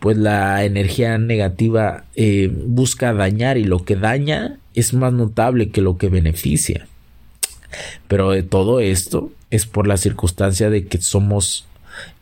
pues 0.00 0.16
la 0.16 0.64
energía 0.64 1.18
negativa 1.18 2.04
eh, 2.16 2.50
busca 2.50 3.12
dañar 3.12 3.58
y 3.58 3.64
lo 3.64 3.84
que 3.84 3.96
daña 3.96 4.58
es 4.74 4.94
más 4.94 5.12
notable 5.12 5.68
que 5.68 5.82
lo 5.82 5.98
que 5.98 6.08
beneficia. 6.08 6.86
Pero 8.08 8.30
de 8.30 8.42
todo 8.42 8.80
esto 8.80 9.30
es 9.50 9.66
por 9.66 9.86
la 9.86 9.96
circunstancia 9.96 10.70
de 10.70 10.86
que 10.86 11.00
somos 11.00 11.66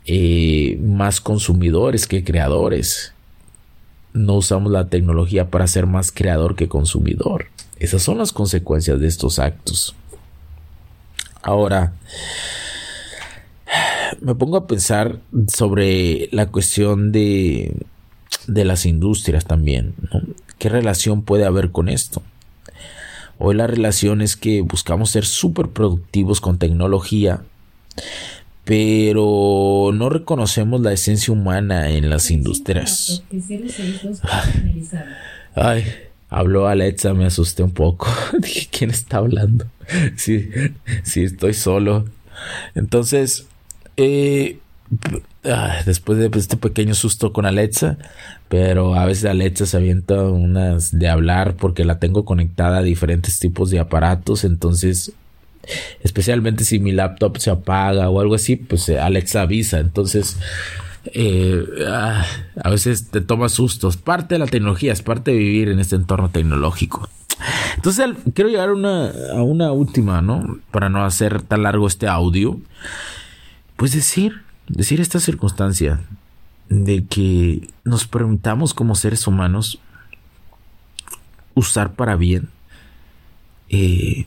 eh, 0.07 0.79
más 0.83 1.21
consumidores 1.21 2.07
que 2.07 2.25
creadores. 2.25 3.13
No 4.13 4.35
usamos 4.35 4.73
la 4.73 4.89
tecnología 4.89 5.51
para 5.51 5.67
ser 5.67 5.87
más 5.87 6.11
creador 6.13 6.57
que 6.57 6.69
consumidor. 6.69 7.47
Esas 7.79 8.03
son 8.03 8.19
las 8.19 8.33
consecuencias 8.33 8.99
de 8.99 9.07
estos 9.07 9.39
actos. 9.39 9.95
Ahora, 11.43 11.93
me 14.21 14.35
pongo 14.35 14.57
a 14.57 14.67
pensar 14.67 15.21
sobre 15.47 16.29
la 16.33 16.47
cuestión 16.47 17.13
de, 17.13 17.77
de 18.47 18.65
las 18.65 18.87
industrias 18.87 19.45
también. 19.45 19.95
¿Qué 20.59 20.69
relación 20.69 21.23
puede 21.23 21.45
haber 21.45 21.71
con 21.71 21.89
esto? 21.89 22.23
Hoy 23.39 23.55
la 23.55 23.67
relación 23.67 24.21
es 24.21 24.37
que 24.37 24.63
buscamos 24.63 25.11
ser 25.11 25.25
súper 25.25 25.69
productivos 25.69 26.41
con 26.41 26.59
tecnología, 26.59 27.43
pero 28.65 29.91
no 29.95 30.09
reconocemos 30.11 30.81
la 30.81 30.93
esencia 30.93 31.33
humana 31.33 31.91
en 31.91 32.11
las 32.11 32.31
industrias. 32.31 33.23
Ay, 35.55 35.85
habló 36.29 36.67
Alexa, 36.67 37.15
me 37.15 37.27
asusté 37.27 37.63
un 37.63 37.71
poco. 37.71 38.09
Dije, 38.39 38.69
¿quién 38.71 38.91
está 38.91 39.19
hablando? 39.19 39.67
Sí, 40.17 40.51
sí, 41.03 41.23
estoy 41.23 41.55
solo. 41.55 42.05
Entonces, 42.75 43.47
eh, 43.97 44.59
después 45.85 46.19
de 46.19 46.31
este 46.39 46.57
pequeño 46.57 46.95
susto 46.95 47.33
con 47.33 47.47
Alexa, 47.47 47.99
pero 48.49 48.95
a 48.95 49.05
veces 49.05 49.27
Alexa 49.27 49.67
se 49.67 49.77
avienta 49.77 50.23
unas 50.23 50.97
de 50.97 51.09
hablar 51.09 51.55
porque 51.55 51.85
la 51.85 51.99
tengo 51.99 52.25
conectada 52.25 52.79
a 52.79 52.83
diferentes 52.83 53.39
tipos 53.39 53.71
de 53.71 53.79
aparatos, 53.79 54.45
entonces 54.45 55.13
especialmente 56.03 56.65
si 56.65 56.79
mi 56.79 56.93
laptop 56.93 57.39
se 57.39 57.51
apaga 57.51 58.09
o 58.09 58.21
algo 58.21 58.35
así, 58.35 58.57
pues 58.57 58.89
eh, 58.89 58.99
Alexa 58.99 59.43
avisa, 59.43 59.79
entonces 59.79 60.39
eh, 61.13 61.65
ah, 61.87 62.25
a 62.63 62.71
veces 62.71 63.11
te 63.11 63.21
toma 63.21 63.49
sustos, 63.49 63.97
parte 63.97 64.35
de 64.35 64.39
la 64.39 64.47
tecnología, 64.47 64.93
es 64.93 65.03
parte 65.03 65.31
de 65.31 65.39
vivir 65.39 65.69
en 65.69 65.79
este 65.79 65.97
entorno 65.97 66.31
tecnológico. 66.31 67.09
Entonces 67.77 68.07
quiero 68.35 68.51
llegar 68.51 68.73
una, 68.73 69.11
a 69.33 69.43
una 69.43 69.73
última, 69.73 70.21
¿no? 70.23 70.59
Para 70.71 70.89
no 70.89 71.05
hacer 71.05 71.43
tan 71.43 71.63
largo 71.63 71.87
este 71.87 72.09
audio. 72.09 72.61
Pues 73.77 73.93
decir, 73.93 74.43
decir 74.69 75.01
esta 75.01 75.21
circunstancia 75.21 76.01
de 76.69 77.05
que 77.05 77.69
nos 77.85 78.07
permitamos 78.07 78.75
como 78.75 78.95
seres 78.95 79.27
humanos 79.27 79.81
usar 81.55 81.95
para 81.95 82.17
bien, 82.17 82.49
eh, 83.69 84.27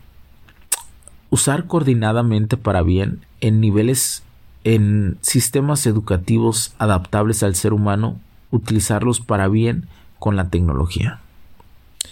usar 1.30 1.66
coordinadamente 1.66 2.58
para 2.58 2.82
bien 2.82 3.22
en 3.40 3.62
niveles, 3.62 4.24
en 4.64 5.18
sistemas 5.22 5.86
educativos 5.86 6.74
adaptables 6.78 7.44
al 7.44 7.56
ser 7.56 7.74
humano, 7.74 8.20
utilizarlos 8.52 9.22
para 9.22 9.48
bien 9.48 9.88
con 10.20 10.36
la 10.36 10.50
tecnología. 10.50 11.20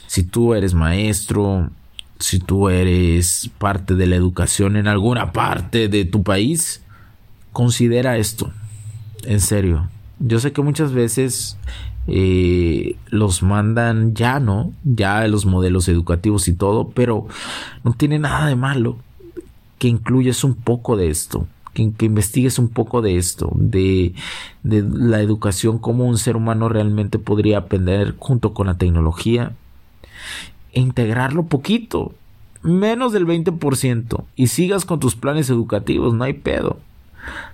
Si 0.07 0.23
tú 0.23 0.53
eres 0.53 0.73
maestro, 0.73 1.69
si 2.19 2.39
tú 2.39 2.69
eres 2.69 3.49
parte 3.57 3.95
de 3.95 4.07
la 4.07 4.15
educación 4.15 4.75
en 4.75 4.87
alguna 4.87 5.31
parte 5.31 5.87
de 5.87 6.05
tu 6.05 6.23
país, 6.23 6.81
considera 7.51 8.17
esto. 8.17 8.51
En 9.23 9.39
serio. 9.39 9.89
Yo 10.19 10.39
sé 10.39 10.51
que 10.51 10.61
muchas 10.61 10.91
veces 10.91 11.57
eh, 12.07 12.95
los 13.09 13.43
mandan 13.43 14.15
ya, 14.15 14.39
¿no? 14.39 14.73
Ya 14.83 15.25
los 15.27 15.45
modelos 15.45 15.87
educativos 15.87 16.47
y 16.47 16.53
todo, 16.53 16.89
pero 16.89 17.27
no 17.83 17.93
tiene 17.93 18.19
nada 18.19 18.47
de 18.47 18.55
malo 18.55 18.97
que 19.77 19.87
incluyas 19.87 20.43
un 20.43 20.55
poco 20.55 20.97
de 20.97 21.09
esto, 21.09 21.47
que, 21.73 21.83
investigues 22.01 22.59
un 22.59 22.69
poco 22.69 23.01
de 23.01 23.17
esto, 23.17 23.51
de, 23.53 24.13
de 24.63 24.81
la 24.81 25.21
educación, 25.21 25.77
cómo 25.77 26.05
un 26.05 26.17
ser 26.17 26.35
humano 26.35 26.67
realmente 26.67 27.19
podría 27.19 27.59
aprender 27.59 28.15
junto 28.17 28.53
con 28.53 28.67
la 28.67 28.77
tecnología 28.77 29.53
e 30.73 30.81
integrarlo 30.81 31.43
poquito, 31.45 32.13
menos 32.61 33.13
del 33.13 33.25
20%, 33.25 34.23
y 34.35 34.47
sigas 34.47 34.83
con 34.83 34.99
tus 34.99 35.15
planes 35.15 35.49
educativos, 35.49 36.13
no 36.13 36.25
hay 36.25 36.33
pedo 36.33 36.77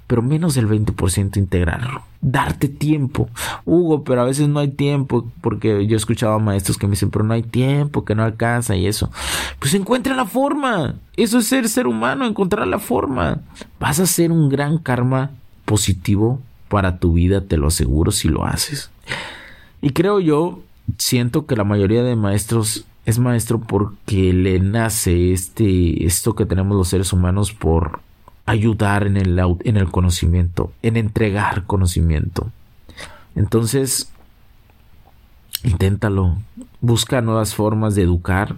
pero 0.07 0.21
menos 0.21 0.55
del 0.55 0.67
20% 0.67 1.37
integrarlo. 1.37 2.03
Darte 2.21 2.67
tiempo. 2.67 3.29
Hugo, 3.65 4.03
pero 4.03 4.21
a 4.21 4.25
veces 4.25 4.47
no 4.47 4.59
hay 4.59 4.69
tiempo, 4.69 5.29
porque 5.41 5.85
yo 5.87 5.95
he 5.95 5.97
escuchado 5.97 6.33
a 6.33 6.39
maestros 6.39 6.77
que 6.77 6.87
me 6.87 6.91
dicen, 6.91 7.11
pero 7.11 7.23
no 7.25 7.33
hay 7.33 7.43
tiempo, 7.43 8.05
que 8.05 8.15
no 8.15 8.23
alcanza 8.23 8.75
y 8.75 8.87
eso. 8.87 9.11
Pues 9.59 9.73
encuentra 9.73 10.15
la 10.15 10.25
forma. 10.25 10.95
Eso 11.17 11.39
es 11.39 11.47
ser 11.47 11.69
ser 11.69 11.87
humano, 11.87 12.25
encontrar 12.25 12.67
la 12.67 12.79
forma. 12.79 13.41
Vas 13.79 13.99
a 13.99 14.05
ser 14.05 14.31
un 14.31 14.49
gran 14.49 14.77
karma 14.77 15.31
positivo 15.65 16.39
para 16.69 16.99
tu 16.99 17.13
vida, 17.13 17.41
te 17.41 17.57
lo 17.57 17.67
aseguro 17.67 18.11
si 18.11 18.27
lo 18.27 18.45
haces. 18.45 18.91
Y 19.81 19.91
creo 19.91 20.19
yo, 20.19 20.61
siento 20.97 21.45
que 21.45 21.55
la 21.55 21.63
mayoría 21.63 22.03
de 22.03 22.15
maestros 22.15 22.85
es 23.05 23.19
maestro 23.19 23.59
porque 23.59 24.33
le 24.33 24.59
nace 24.59 25.31
este 25.31 26.05
esto 26.05 26.35
que 26.35 26.45
tenemos 26.45 26.75
los 26.75 26.87
seres 26.87 27.13
humanos 27.13 27.53
por 27.53 27.99
ayudar 28.45 29.07
en 29.07 29.17
el, 29.17 29.39
en 29.63 29.77
el 29.77 29.91
conocimiento, 29.91 30.71
en 30.81 30.97
entregar 30.97 31.65
conocimiento. 31.65 32.51
Entonces, 33.35 34.11
inténtalo. 35.63 36.37
Busca 36.81 37.21
nuevas 37.21 37.55
formas 37.55 37.95
de 37.95 38.03
educar 38.03 38.55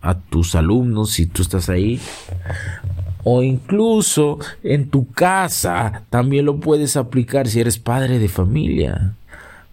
a 0.00 0.14
tus 0.14 0.54
alumnos 0.54 1.10
si 1.10 1.26
tú 1.26 1.42
estás 1.42 1.68
ahí. 1.68 2.00
O 3.24 3.42
incluso 3.42 4.38
en 4.62 4.88
tu 4.88 5.10
casa 5.10 6.02
también 6.10 6.46
lo 6.46 6.60
puedes 6.60 6.96
aplicar 6.96 7.48
si 7.48 7.60
eres 7.60 7.78
padre 7.78 8.18
de 8.18 8.28
familia. 8.28 9.14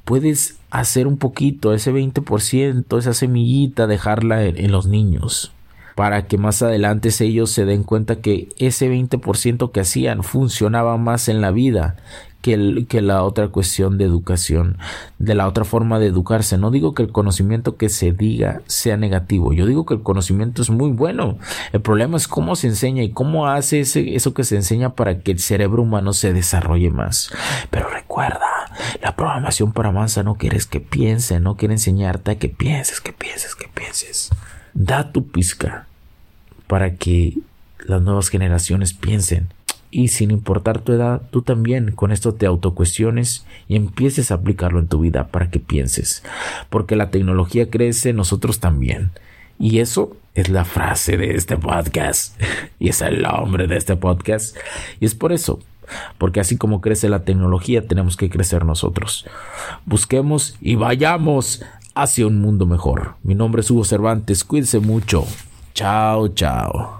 Puedes 0.05 0.57
hacer 0.69 1.07
un 1.07 1.17
poquito, 1.17 1.73
ese 1.73 1.93
20%, 1.93 2.99
esa 2.99 3.13
semillita, 3.13 3.87
dejarla 3.87 4.43
en 4.43 4.71
los 4.71 4.87
niños 4.87 5.53
para 5.95 6.25
que 6.27 6.37
más 6.37 6.61
adelante 6.61 7.09
ellos 7.19 7.51
se 7.51 7.65
den 7.65 7.83
cuenta 7.83 8.17
que 8.17 8.49
ese 8.57 8.89
20% 8.89 9.71
que 9.71 9.79
hacían 9.79 10.23
funcionaba 10.23 10.97
más 10.97 11.27
en 11.27 11.41
la 11.41 11.51
vida 11.51 11.95
que, 12.41 12.85
que, 12.89 13.01
la 13.01 13.23
otra 13.23 13.47
cuestión 13.47 13.97
de 13.97 14.03
educación, 14.03 14.77
de 15.17 15.33
la 15.33 15.47
otra 15.47 15.63
forma 15.63 15.97
de 15.97 16.07
educarse. 16.07 16.57
No 16.57 16.71
digo 16.71 16.93
que 16.93 17.01
el 17.01 17.11
conocimiento 17.11 17.77
que 17.77 17.87
se 17.87 18.11
diga 18.11 18.61
sea 18.67 18.97
negativo, 18.97 19.53
yo 19.53 19.65
digo 19.65 19.85
que 19.85 19.93
el 19.93 20.01
conocimiento 20.01 20.61
es 20.61 20.69
muy 20.69 20.91
bueno. 20.91 21.37
El 21.71 21.81
problema 21.81 22.17
es 22.17 22.27
cómo 22.27 22.57
se 22.57 22.67
enseña 22.67 23.01
y 23.01 23.11
cómo 23.11 23.47
hace 23.47 23.79
ese, 23.79 24.15
eso 24.15 24.33
que 24.33 24.43
se 24.43 24.57
enseña 24.57 24.93
para 24.93 25.19
que 25.19 25.31
el 25.31 25.39
cerebro 25.39 25.83
humano 25.83 26.11
se 26.11 26.33
desarrolle 26.33 26.89
más. 26.89 27.31
Pero 27.69 27.87
recuerda, 27.87 28.69
la 29.01 29.15
programación 29.15 29.71
para 29.71 29.89
avanza 29.89 30.21
no 30.23 30.35
quieres 30.35 30.65
que 30.65 30.81
piense, 30.81 31.39
no 31.39 31.55
quiere 31.55 31.75
enseñarte 31.75 32.31
a 32.31 32.35
que 32.35 32.49
pienses, 32.49 32.99
que 32.99 33.13
pienses, 33.13 33.55
que 33.55 33.69
pienses 33.73 34.31
da 34.73 35.11
tu 35.11 35.27
pizca 35.27 35.87
para 36.67 36.95
que 36.95 37.37
las 37.85 38.01
nuevas 38.01 38.29
generaciones 38.29 38.93
piensen. 38.93 39.49
Y 39.91 40.07
sin 40.07 40.31
importar 40.31 40.81
tu 40.81 40.91
edad, 40.91 41.21
tú 41.29 41.43
también 41.43 41.91
con 41.91 42.11
esto 42.11 42.33
te 42.33 42.47
autocuestiones 42.47 43.45
y 43.67 43.75
empieces 43.75 44.31
a 44.31 44.35
aplicarlo 44.35 44.79
en 44.79 44.87
tu 44.87 44.99
vida 44.99 45.27
para 45.27 45.51
que 45.51 45.59
pienses. 45.59 46.23
Porque 46.71 46.95
la 46.95 47.11
tecnología 47.11 47.69
crece, 47.69 48.11
nosotros 48.11 48.59
también. 48.59 49.11
Y 49.59 49.79
eso 49.79 50.17
es 50.33 50.49
la 50.49 50.65
frase 50.65 51.15
de 51.15 51.35
este 51.35 51.57
podcast. 51.57 52.41
y 52.79 52.89
es 52.89 53.01
el 53.01 53.21
nombre 53.21 53.67
de 53.67 53.77
este 53.77 53.95
podcast. 53.95 54.57
Y 54.99 55.05
es 55.05 55.13
por 55.13 55.31
eso. 55.31 55.59
Porque 56.17 56.39
así 56.39 56.57
como 56.57 56.81
crece 56.81 57.07
la 57.07 57.23
tecnología, 57.23 57.87
tenemos 57.87 58.17
que 58.17 58.31
crecer 58.31 58.65
nosotros. 58.65 59.27
Busquemos 59.85 60.55
y 60.59 60.73
vayamos 60.73 61.61
hacia 61.95 62.27
un 62.27 62.41
mundo 62.41 62.65
mejor. 62.65 63.15
Mi 63.23 63.35
nombre 63.35 63.61
es 63.61 63.69
Hugo 63.69 63.83
Cervantes, 63.83 64.43
cuídense 64.43 64.79
mucho. 64.79 65.25
Chao, 65.73 66.27
chao. 66.29 66.99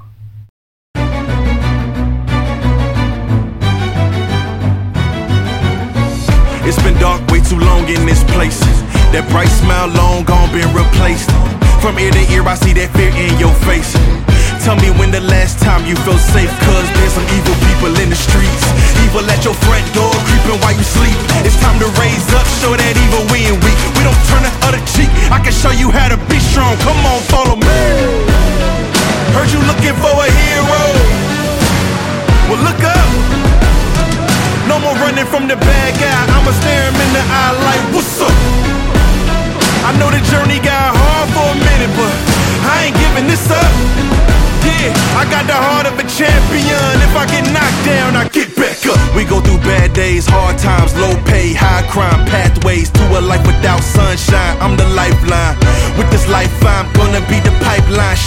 It's 6.65 6.81
been 6.81 6.97
dark 6.99 7.21
way 7.29 7.41
too 7.41 7.59
long 7.59 7.87
in 7.89 8.05
this 8.05 8.23
place. 8.23 8.59
That 9.11 9.27
bright 9.29 9.49
smile 9.49 9.89
long 9.89 10.23
gone 10.23 10.49
been 10.51 10.71
replaced. 10.73 11.29
From 11.83 11.99
ear 11.99 12.09
to 12.09 12.23
ear, 12.31 12.47
I 12.47 12.55
see 12.55 12.71
that 12.79 12.89
fear 12.95 13.11
in 13.11 13.35
your 13.37 13.51
face. 13.67 13.91
Tell 14.63 14.79
me 14.79 14.87
when 14.95 15.11
the 15.11 15.19
last 15.19 15.59
time 15.59 15.83
you 15.83 15.93
felt 16.07 16.23
safe, 16.23 16.47
cause 16.63 16.87
there's 16.95 17.11
some 17.11 17.27
evil 17.35 17.51
people 17.67 17.91
in 17.99 18.07
the 18.07 18.15
streets. 18.15 18.63
Evil 19.03 19.27
at 19.27 19.43
your 19.43 19.53
front 19.67 19.83
door, 19.91 20.15
creeping 20.43 20.59
while 20.61 20.75
you 20.75 20.83
sleep. 20.83 21.15
It's 21.47 21.59
time 21.59 21.79
to 21.79 21.87
raise 21.99 22.27
up, 22.35 22.45
show 22.59 22.75
that 22.75 22.93
evil 22.99 23.23
we 23.31 23.47
ain't 23.47 23.59
weak. 23.63 23.79
We 23.95 24.03
don't 24.03 24.23
turn 24.27 24.43
the 24.43 24.51
other 24.67 24.81
cheek. 24.91 25.09
I 25.31 25.39
can 25.39 25.53
show 25.55 25.71
you 25.71 25.89
how 25.91 26.11
to 26.11 26.19
be 26.27 26.39
strong. 26.39 26.75
Come 26.83 26.99
on, 27.07 27.19
follow 27.31 27.55
me. 27.55 27.79
Heard 29.33 29.49
you 29.49 29.61
looking 29.65 29.95
for 29.97 30.13
a 30.13 30.27
hero. 30.29 30.81
Well, 32.51 32.61
look 32.61 32.81
up. 32.83 33.09
No 34.67 34.79
more 34.79 34.95
running 34.99 35.25
from 35.25 35.47
the 35.47 35.55
bad 35.55 35.91
guy. 35.99 36.19
I'ma 36.35 36.51
stare 36.59 36.91
him 36.91 36.97
in 36.99 37.11
the 37.15 37.23
eye 37.23 37.55
like, 37.63 37.83
what's 37.95 38.19
up? 38.21 38.35
I 39.83 39.91
know 39.99 40.09
the 40.11 40.21
journey 40.31 40.59
got 40.63 40.95
hard 40.95 41.27
for 41.35 41.47
a 41.51 41.57
minute, 41.59 41.91
but 41.95 42.13
I 42.67 42.87
ain't 42.87 42.95
giving 42.95 43.27
this 43.27 43.43
up. 43.51 43.73
Yeah, 44.63 45.19
I 45.19 45.27
got 45.29 45.45
the 45.47 45.55
heart 45.55 45.85
of 45.87 45.99
a 45.99 46.05
champion. 46.07 46.93
If 47.03 47.13
I 47.15 47.25
get 47.27 47.45
knocked 47.51 47.83
down, 47.85 48.15
I 48.15 48.27
get 48.29 48.55
back 48.55 48.79
up. 48.87 48.99
We 49.15 49.25
go 49.25 49.39
through 49.41 49.59
bad 49.59 49.93
days, 49.93 50.25
hard 50.25 50.57
times, 50.57 50.95
low 50.95 51.15
pay, 51.25 51.53
high 51.53 51.83
crime, 51.91 52.25
pathways 52.25 52.89
to 52.91 53.03
a 53.19 53.21
life 53.21 53.45
without 53.45 53.83
sunshine. 53.83 54.55
I'm 54.63 54.75
the 54.77 54.87
lifeline. 54.95 55.57
With 55.97 56.09
this 56.11 56.27
life, 56.27 56.51
I'm 56.63 56.91
gonna 56.93 57.21
be 57.27 57.39
the 57.43 57.51
pipeline, 57.59 58.17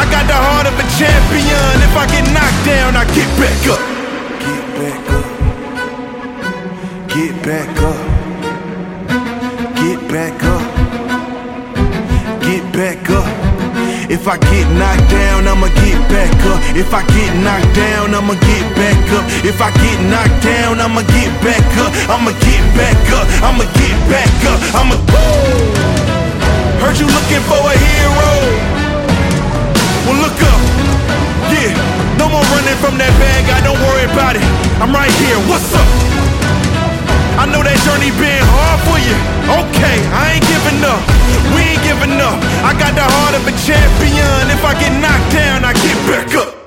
I 0.00 0.08
got 0.08 0.24
the 0.24 0.32
heart 0.32 0.64
of 0.64 0.72
a 0.80 0.86
champion. 0.96 1.76
If 1.84 1.92
I 1.92 2.08
get 2.08 2.24
knocked 2.32 2.64
down, 2.64 2.96
I 2.96 3.04
get 3.12 3.28
back 3.36 3.60
up. 3.68 3.82
Get 4.40 4.64
back 4.80 5.04
up. 5.12 5.28
Get 7.12 7.36
back 7.44 7.68
up. 7.84 8.00
Get 9.76 10.00
back 10.08 10.40
up. 10.40 10.64
Get 12.40 12.64
back 12.72 13.10
up. 13.12 13.28
If 14.08 14.26
I 14.26 14.40
get 14.40 14.66
knocked 14.80 15.10
down, 15.12 15.46
I'ma 15.46 15.68
get 15.68 16.00
back 16.08 16.32
up. 16.48 16.58
If 16.74 16.94
I 16.96 17.04
get 17.12 17.36
knocked 17.44 17.76
down, 17.76 18.14
I'ma 18.16 18.40
get 18.40 18.66
back 18.80 18.96
up. 19.12 19.24
If 19.44 19.60
I 19.60 19.68
get 19.84 20.00
knocked 20.08 20.40
down, 20.42 20.80
I'ma 20.80 21.04
get 21.12 21.30
back 21.44 21.60
up. 21.76 21.92
I'ma 22.08 22.32
get 22.40 22.64
back 22.72 22.96
up. 23.12 23.28
I'ma 23.44 23.68
get 23.76 23.96
back 24.08 24.32
up. 24.48 24.60
I'ma. 24.80 24.96
Heard 26.80 26.96
you 26.96 27.04
looking 27.04 27.44
for 27.44 27.60
a 27.60 27.76
hero. 27.76 28.79
Well, 30.06 30.18
look 30.20 30.38
up. 30.40 30.60
Yeah, 31.52 31.74
no 32.16 32.28
more 32.28 32.44
running 32.54 32.78
from 32.80 32.96
that 32.96 33.12
bad 33.20 33.40
guy. 33.48 33.60
Don't 33.64 33.80
worry 33.80 34.06
about 34.08 34.36
it. 34.36 34.44
I'm 34.80 34.92
right 34.92 35.12
here. 35.20 35.38
What's 35.50 35.72
up? 35.74 35.88
I 37.40 37.48
know 37.48 37.62
that 37.64 37.78
journey 37.88 38.12
been 38.20 38.44
hard 38.52 38.80
for 38.84 38.98
you. 39.00 39.16
Okay, 39.48 39.96
I 40.12 40.36
ain't 40.36 40.46
giving 40.48 40.80
up. 40.84 41.00
We 41.56 41.72
ain't 41.72 41.82
giving 41.82 42.20
up. 42.20 42.36
I 42.60 42.76
got 42.76 42.92
the 42.92 43.04
heart 43.04 43.34
of 43.34 43.44
a 43.48 43.54
champion. 43.64 44.52
If 44.52 44.62
I 44.64 44.72
get 44.76 44.92
knocked 45.00 45.32
down, 45.32 45.64
I 45.64 45.72
get 45.80 45.96
back 46.08 46.28
up. 46.36 46.60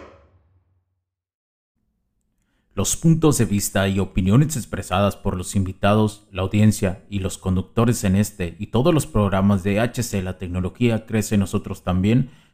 Los 2.76 2.96
puntos 2.96 3.38
de 3.38 3.46
vista 3.46 3.88
y 3.88 4.00
opiniones 4.00 4.58
expresadas 4.58 5.16
por 5.16 5.38
los 5.38 5.56
invitados, 5.56 6.28
la 6.32 6.42
audiencia 6.42 7.06
y 7.08 7.20
los 7.20 7.38
conductores 7.38 8.04
en 8.04 8.16
este 8.16 8.56
y 8.58 8.68
todos 8.68 8.92
los 8.92 9.06
programas 9.06 9.62
de 9.64 9.80
HC 9.80 10.24
La 10.24 10.40
Tecnología 10.40 11.06
Crece 11.06 11.38
Nosotros 11.38 11.84
también 11.84 12.32